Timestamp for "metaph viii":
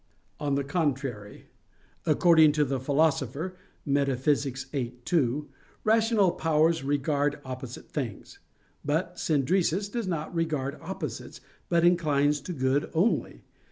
3.87-4.95